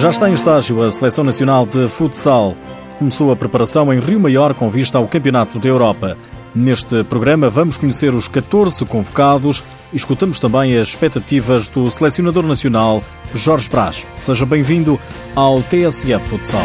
Já 0.00 0.08
está 0.08 0.30
em 0.30 0.32
estágio 0.32 0.82
a 0.82 0.90
Seleção 0.90 1.22
Nacional 1.22 1.66
de 1.66 1.86
Futsal. 1.86 2.56
Começou 2.98 3.30
a 3.30 3.36
preparação 3.36 3.92
em 3.92 4.00
Rio 4.00 4.18
Maior 4.18 4.54
com 4.54 4.70
vista 4.70 4.96
ao 4.96 5.06
Campeonato 5.06 5.58
da 5.58 5.68
Europa. 5.68 6.16
Neste 6.54 7.04
programa 7.04 7.50
vamos 7.50 7.76
conhecer 7.76 8.14
os 8.14 8.26
14 8.26 8.82
convocados 8.86 9.62
e 9.92 9.96
escutamos 9.96 10.40
também 10.40 10.74
as 10.78 10.88
expectativas 10.88 11.68
do 11.68 11.90
selecionador 11.90 12.46
nacional 12.46 13.04
Jorge 13.34 13.68
Brás. 13.68 14.06
Seja 14.16 14.46
bem-vindo 14.46 14.98
ao 15.36 15.60
TSF 15.60 16.26
Futsal. 16.30 16.64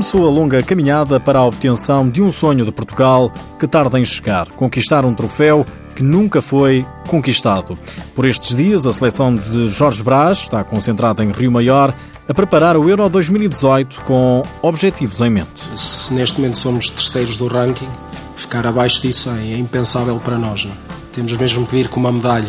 Começou 0.00 0.26
a 0.26 0.30
longa 0.30 0.62
caminhada 0.62 1.20
para 1.20 1.40
a 1.40 1.44
obtenção 1.44 2.08
de 2.08 2.22
um 2.22 2.32
sonho 2.32 2.64
de 2.64 2.72
Portugal 2.72 3.30
que 3.58 3.68
tarda 3.68 4.00
em 4.00 4.04
chegar, 4.04 4.48
conquistar 4.52 5.04
um 5.04 5.12
troféu 5.12 5.66
que 5.94 6.02
nunca 6.02 6.40
foi 6.40 6.86
conquistado. 7.06 7.76
Por 8.14 8.24
estes 8.24 8.56
dias, 8.56 8.86
a 8.86 8.92
seleção 8.92 9.36
de 9.36 9.68
Jorge 9.68 10.02
Brás 10.02 10.38
está 10.38 10.64
concentrada 10.64 11.22
em 11.22 11.30
Rio 11.30 11.52
Maior 11.52 11.94
a 12.26 12.32
preparar 12.32 12.78
o 12.78 12.88
Euro 12.88 13.10
2018 13.10 14.00
com 14.06 14.42
objetivos 14.62 15.20
em 15.20 15.28
mente. 15.28 15.60
Se 15.76 16.14
neste 16.14 16.38
momento 16.40 16.56
somos 16.56 16.88
terceiros 16.88 17.36
do 17.36 17.46
ranking, 17.46 17.88
ficar 18.34 18.66
abaixo 18.66 19.02
disso 19.02 19.28
é 19.28 19.58
impensável 19.58 20.18
para 20.18 20.38
nós. 20.38 20.64
Não? 20.64 20.72
Temos 21.12 21.30
mesmo 21.34 21.66
que 21.66 21.76
vir 21.76 21.88
com 21.88 22.00
uma 22.00 22.10
medalha. 22.10 22.48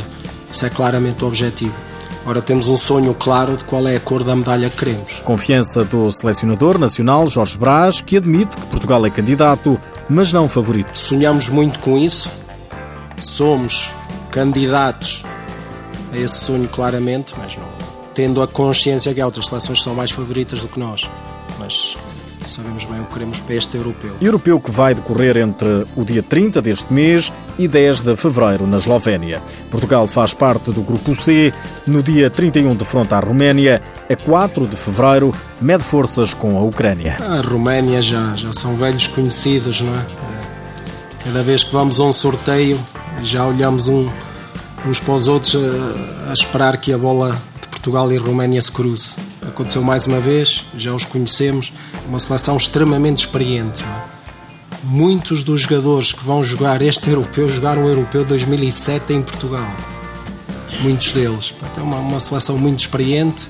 Isso 0.49 0.65
é 0.65 0.69
claramente 0.69 1.21
o 1.25 1.27
objetivo. 1.27 1.90
Ora, 2.25 2.41
temos 2.41 2.67
um 2.67 2.77
sonho 2.77 3.15
claro 3.15 3.57
de 3.57 3.63
qual 3.63 3.87
é 3.87 3.95
a 3.95 3.99
cor 3.99 4.23
da 4.23 4.35
medalha 4.35 4.69
que 4.69 4.77
queremos. 4.77 5.19
Confiança 5.23 5.83
do 5.83 6.11
selecionador 6.11 6.77
nacional 6.77 7.25
Jorge 7.25 7.57
Brás, 7.57 7.99
que 7.99 8.17
admite 8.17 8.57
que 8.57 8.65
Portugal 8.67 9.03
é 9.05 9.09
candidato, 9.09 9.79
mas 10.07 10.31
não 10.31 10.47
favorito. 10.47 10.95
Sonhamos 10.97 11.49
muito 11.49 11.79
com 11.79 11.97
isso. 11.97 12.29
Somos 13.17 13.91
candidatos 14.29 15.23
a 16.13 16.17
esse 16.17 16.35
sonho 16.35 16.67
claramente, 16.67 17.33
mas 17.37 17.57
não, 17.57 17.67
tendo 18.13 18.41
a 18.41 18.47
consciência 18.47 19.13
que 19.13 19.21
há 19.21 19.25
outras 19.25 19.47
seleções 19.47 19.81
são 19.81 19.95
mais 19.95 20.11
favoritas 20.11 20.61
do 20.61 20.67
que 20.67 20.79
nós. 20.79 21.09
Mas 21.57 21.97
sabemos 22.47 22.85
bem 22.85 22.99
o 22.99 23.05
que 23.05 23.13
queremos 23.13 23.39
para 23.39 23.55
este 23.55 23.77
europeu. 23.77 24.13
Europeu 24.21 24.59
que 24.59 24.71
vai 24.71 24.93
decorrer 24.93 25.37
entre 25.37 25.85
o 25.95 26.03
dia 26.03 26.23
30 26.23 26.61
deste 26.61 26.91
mês 26.91 27.31
e 27.57 27.67
10 27.67 28.01
de 28.01 28.15
fevereiro 28.15 28.65
na 28.67 28.77
Eslovénia. 28.77 29.41
Portugal 29.69 30.07
faz 30.07 30.33
parte 30.33 30.71
do 30.71 30.81
grupo 30.81 31.15
C. 31.15 31.53
No 31.85 32.01
dia 32.01 32.29
31 32.29 32.75
defronta 32.75 33.17
a 33.17 33.19
Roménia. 33.19 33.81
A 34.09 34.15
4 34.15 34.67
de 34.67 34.75
fevereiro 34.75 35.33
mede 35.61 35.83
forças 35.83 36.33
com 36.33 36.57
a 36.57 36.61
Ucrânia. 36.61 37.17
A 37.19 37.41
Roménia 37.41 38.01
já, 38.01 38.35
já 38.35 38.51
são 38.53 38.75
velhos 38.75 39.07
conhecidos, 39.07 39.81
não 39.81 39.93
é? 39.93 40.05
Cada 41.23 41.43
vez 41.43 41.63
que 41.63 41.71
vamos 41.71 41.99
a 41.99 42.03
um 42.03 42.11
sorteio 42.11 42.79
já 43.21 43.45
olhamos 43.45 43.87
um, 43.87 44.09
uns 44.85 44.99
para 44.99 45.13
os 45.13 45.27
outros 45.27 45.55
a, 45.55 46.31
a 46.31 46.33
esperar 46.33 46.77
que 46.77 46.91
a 46.91 46.97
bola 46.97 47.39
de 47.61 47.67
Portugal 47.67 48.11
e 48.11 48.17
Roménia 48.17 48.61
se 48.61 48.71
cruze. 48.71 49.15
Aconteceu 49.51 49.83
mais 49.83 50.05
uma 50.05 50.19
vez, 50.21 50.63
já 50.77 50.93
os 50.93 51.03
conhecemos, 51.03 51.73
uma 52.07 52.17
seleção 52.17 52.55
extremamente 52.55 53.25
experiente. 53.25 53.83
É? 53.83 54.03
Muitos 54.83 55.43
dos 55.43 55.61
jogadores 55.61 56.13
que 56.13 56.23
vão 56.23 56.41
jogar 56.41 56.81
este 56.81 57.09
europeu 57.09 57.49
jogaram 57.49 57.83
o 57.83 57.89
europeu 57.89 58.23
2007 58.23 59.13
em 59.13 59.21
Portugal. 59.21 59.67
Muitos 60.79 61.11
deles. 61.11 61.53
É 61.77 61.81
uma, 61.81 61.97
uma 61.97 62.19
seleção 62.19 62.57
muito 62.57 62.79
experiente, 62.79 63.47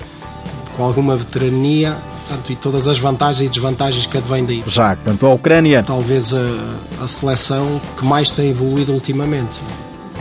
com 0.76 0.82
alguma 0.82 1.16
veterania 1.16 1.96
portanto, 2.26 2.50
e 2.50 2.56
todas 2.56 2.88
as 2.88 2.98
vantagens 2.98 3.46
e 3.46 3.48
desvantagens 3.48 4.06
que 4.06 4.18
advêm 4.18 4.44
daí. 4.44 4.64
Já 4.66 4.96
quanto 4.96 5.24
à 5.24 5.32
Ucrânia. 5.32 5.84
Talvez 5.84 6.34
a, 6.34 7.04
a 7.04 7.06
seleção 7.06 7.80
que 7.96 8.04
mais 8.04 8.30
tem 8.32 8.50
evoluído 8.50 8.92
ultimamente. 8.92 9.60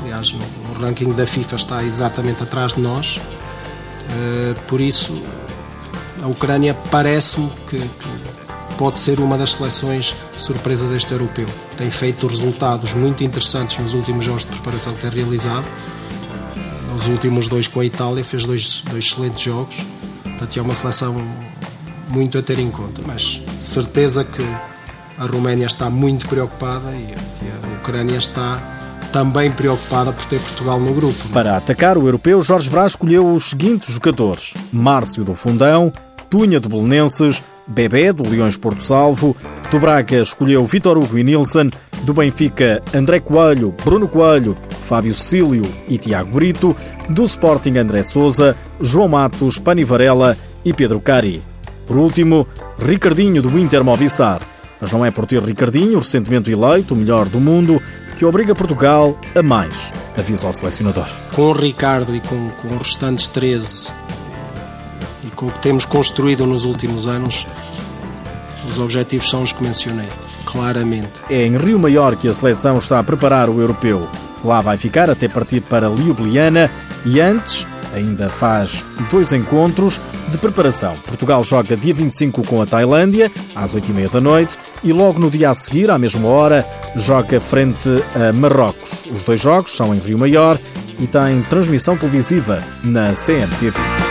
Aliás, 0.02 0.32
no, 0.32 0.40
no 0.40 0.80
ranking 0.80 1.12
da 1.14 1.26
FIFA 1.26 1.56
está 1.56 1.84
exatamente 1.84 2.44
atrás 2.44 2.76
de 2.76 2.82
nós. 2.82 3.18
Uh, 3.18 4.60
por 4.68 4.80
isso, 4.80 5.22
a 6.22 6.28
Ucrânia 6.28 6.76
parece-me 6.90 7.50
que, 7.68 7.78
que, 7.80 8.42
pode 8.78 8.98
ser 8.98 9.20
uma 9.20 9.38
das 9.38 9.54
seleções 9.54 10.16
surpresa 10.38 10.88
deste 10.88 11.12
europeu. 11.12 11.48
Tem 11.78 11.92
feito 11.92 12.26
resultados 12.26 12.94
muito 12.94 13.24
interessantes 13.24 13.78
nos 13.78 13.94
últimos 13.94 14.26
jogos 14.26 14.44
de 14.44 14.50
preparação 14.50 14.94
que 14.94 15.02
tem 15.02 15.10
realizado. 15.12 15.66
Nos 16.92 17.06
últimos 17.08 17.48
dois 17.48 17.68
com 17.68 17.80
a 17.80 17.86
Itália 17.86 18.24
fez 18.24 18.44
dois, 18.44 18.84
dois 18.90 19.06
excelentes 19.06 19.42
jogos. 19.42 19.76
Portanto, 20.24 20.58
é 20.58 20.62
uma 20.62 20.74
seleção 20.74 21.16
muito 22.10 22.38
a 22.40 22.42
ter 22.42 22.58
em 22.58 22.72
conta, 22.72 23.02
mas 23.06 23.40
certeza 23.60 24.24
que 24.24 24.44
a 25.18 25.26
Roménia 25.26 25.68
está 25.68 25.90
muito 25.90 26.28
preocupada 26.28 26.92
e 26.92 27.14
a 27.14 27.80
Ucrânia 27.80 28.18
está 28.18 28.60
também 29.12 29.52
preocupada 29.52 30.12
por 30.12 30.26
ter 30.26 30.40
Portugal 30.40 30.80
no 30.80 30.94
grupo. 30.94 31.28
Para 31.30 31.58
atacar 31.58 31.98
o 31.98 32.08
europeu, 32.08 32.42
Jorge 32.42 32.70
Brás 32.70 32.94
escolheu 32.94 33.34
os 33.34 33.52
seguintes 33.52 33.94
jogadores: 33.94 34.54
Márcio 34.72 35.24
do 35.24 35.36
Fundão, 35.36 35.92
Tunha 36.32 36.62
do 36.62 36.70
Belenenses, 36.70 37.44
Bebé 37.68 38.14
do 38.14 38.28
Leões 38.28 38.56
Porto 38.56 38.82
Salvo, 38.82 39.36
do 39.70 39.78
Braga 39.78 40.22
escolheu 40.22 40.66
Vitor 40.66 40.98
Hugo 40.98 41.18
e 41.18 41.24
Nilsson, 41.26 41.70
do 42.04 42.14
Benfica 42.14 42.82
André 42.94 43.20
Coelho, 43.20 43.76
Bruno 43.84 44.08
Coelho, 44.08 44.58
Fábio 44.80 45.14
Cílio 45.14 45.70
e 45.90 45.98
Tiago 45.98 46.32
Brito, 46.32 46.74
do 47.10 47.24
Sporting 47.24 47.78
André 47.78 48.02
Souza, 48.02 48.56
João 48.80 49.10
Matos, 49.10 49.60
Pani 49.60 49.84
Varela 49.84 50.38
e 50.64 50.72
Pedro 50.72 51.02
Cari. 51.02 51.44
Por 51.86 51.98
último, 51.98 52.48
Ricardinho 52.80 53.42
do 53.42 53.60
Inter 53.60 53.84
Movistar. 53.84 54.42
Mas 54.80 54.90
não 54.90 55.06
é 55.06 55.12
por 55.12 55.26
ter 55.26 55.44
Ricardinho, 55.44 56.00
recentemente 56.00 56.50
eleito 56.50 56.94
o 56.94 56.98
melhor 56.98 57.28
do 57.28 57.42
mundo, 57.42 57.82
que 58.18 58.24
obriga 58.24 58.56
Portugal 58.56 59.20
a 59.36 59.44
mais, 59.44 59.92
avisa 60.18 60.48
o 60.48 60.54
selecionador. 60.54 61.08
Com 61.36 61.50
o 61.50 61.52
Ricardo 61.52 62.16
e 62.16 62.22
com, 62.22 62.50
com 62.62 62.70
os 62.70 62.78
restantes 62.78 63.28
13 63.28 64.01
com 65.30 65.48
o 65.48 65.52
que 65.52 65.60
temos 65.60 65.86
construído 65.86 66.46
nos 66.46 66.66
últimos 66.66 67.08
anos, 67.08 67.46
os 68.68 68.80
objetivos 68.80 69.30
são 69.30 69.44
os 69.44 69.52
que 69.52 69.64
mencionei, 69.64 70.10
claramente. 70.46 71.22
É 71.30 71.46
em 71.46 71.58
Rio 71.58 71.80
Maior 71.80 72.16
que 72.16 72.28
a 72.28 72.34
seleção 72.34 72.78
está 72.78 73.00
a 73.00 73.04
preparar 73.04 73.50
o 73.50 73.60
europeu. 73.60 74.08
Lá 74.44 74.62
vai 74.62 74.78
ficar 74.78 75.10
até 75.10 75.28
partir 75.28 75.62
para 75.62 75.88
Ljubljana 75.88 76.70
e 77.06 77.20
antes 77.20 77.66
ainda 77.94 78.30
faz 78.30 78.86
dois 79.10 79.34
encontros 79.34 80.00
de 80.30 80.38
preparação. 80.38 80.96
Portugal 81.06 81.44
joga 81.44 81.76
dia 81.76 81.94
25 81.94 82.44
com 82.48 82.62
a 82.62 82.66
Tailândia, 82.66 83.32
às 83.56 83.76
8h30 83.76 84.12
da 84.12 84.22
noite, 84.22 84.58
e 84.84 84.94
logo 84.94 85.20
no 85.20 85.30
dia 85.30 85.50
a 85.50 85.54
seguir, 85.54 85.92
à 85.92 85.98
mesma 85.98 86.28
hora, 86.28 86.66
joga 86.96 87.40
frente 87.40 87.90
a 88.16 88.32
Marrocos. 88.34 89.04
Os 89.14 89.24
dois 89.24 89.40
jogos 89.40 89.76
são 89.76 89.94
em 89.94 90.00
Rio 90.00 90.18
Maior 90.18 90.58
e 91.00 91.08
têm 91.08 91.42
transmissão 91.44 91.98
televisiva 91.98 92.64
na 92.84 93.12
CMTV. 93.14 94.11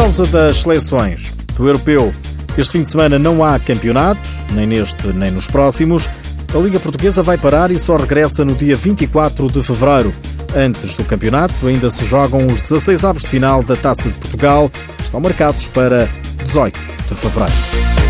Causa 0.00 0.24
das 0.24 0.62
seleções 0.62 1.30
do 1.54 1.68
europeu, 1.68 2.10
este 2.56 2.72
fim 2.72 2.82
de 2.82 2.88
semana 2.88 3.18
não 3.18 3.44
há 3.44 3.58
campeonato, 3.58 4.18
nem 4.52 4.66
neste 4.66 5.08
nem 5.08 5.30
nos 5.30 5.46
próximos. 5.46 6.08
A 6.54 6.58
Liga 6.58 6.80
Portuguesa 6.80 7.22
vai 7.22 7.36
parar 7.36 7.70
e 7.70 7.78
só 7.78 7.98
regressa 7.98 8.42
no 8.42 8.54
dia 8.54 8.74
24 8.74 9.48
de 9.52 9.62
fevereiro. 9.62 10.14
Antes 10.56 10.94
do 10.94 11.04
campeonato, 11.04 11.54
ainda 11.66 11.90
se 11.90 12.06
jogam 12.06 12.46
os 12.46 12.62
16 12.62 13.04
avos 13.04 13.22
de 13.24 13.28
final 13.28 13.62
da 13.62 13.76
Taça 13.76 14.08
de 14.08 14.14
Portugal, 14.14 14.70
estão 15.04 15.20
marcados 15.20 15.68
para 15.68 16.08
18 16.42 16.80
de 17.06 17.14
fevereiro. 17.14 18.09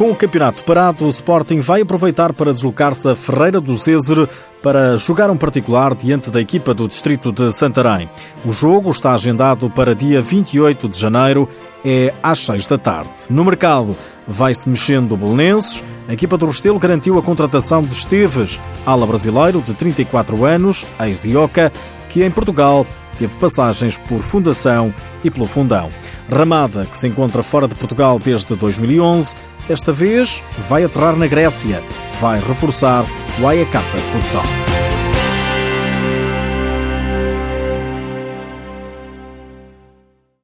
Com 0.00 0.12
o 0.12 0.16
campeonato 0.16 0.64
parado, 0.64 1.04
o 1.04 1.10
Sporting 1.10 1.60
vai 1.60 1.82
aproveitar 1.82 2.32
para 2.32 2.54
deslocar-se 2.54 3.06
a 3.06 3.14
Ferreira 3.14 3.60
do 3.60 3.76
César 3.76 4.26
para 4.62 4.96
jogar 4.96 5.28
um 5.28 5.36
particular 5.36 5.94
diante 5.94 6.30
da 6.30 6.40
equipa 6.40 6.72
do 6.72 6.88
distrito 6.88 7.30
de 7.30 7.52
Santarém. 7.52 8.08
O 8.42 8.50
jogo 8.50 8.88
está 8.88 9.12
agendado 9.12 9.68
para 9.68 9.94
dia 9.94 10.22
28 10.22 10.88
de 10.88 10.98
janeiro, 10.98 11.46
é 11.84 12.14
às 12.22 12.38
6 12.38 12.66
da 12.66 12.78
tarde. 12.78 13.12
No 13.28 13.44
mercado, 13.44 13.94
vai-se 14.26 14.70
mexendo 14.70 15.12
o 15.12 15.16
Belenenses. 15.18 15.84
A 16.08 16.14
equipa 16.14 16.38
do 16.38 16.46
Restelo 16.46 16.78
garantiu 16.78 17.18
a 17.18 17.22
contratação 17.22 17.82
de 17.82 17.92
Esteves, 17.92 18.58
ala 18.86 19.06
brasileiro 19.06 19.60
de 19.60 19.74
34 19.74 20.46
anos, 20.46 20.86
ex-Ioca, 20.98 21.70
que 22.08 22.24
em 22.24 22.30
Portugal 22.30 22.86
teve 23.18 23.36
passagens 23.36 23.98
por 23.98 24.22
Fundação 24.22 24.94
e 25.22 25.30
pelo 25.30 25.46
Fundão. 25.46 25.90
Ramada, 26.32 26.86
que 26.86 26.96
se 26.96 27.06
encontra 27.06 27.42
fora 27.42 27.68
de 27.68 27.74
Portugal 27.74 28.18
desde 28.18 28.56
2011, 28.56 29.36
esta 29.70 29.92
vez 29.92 30.42
vai 30.68 30.84
aterrar 30.84 31.16
na 31.16 31.26
Grécia. 31.26 31.82
Vai 32.20 32.40
reforçar 32.40 33.04
o 33.40 33.46
AEK 33.46 33.76
Futsal. 34.12 34.42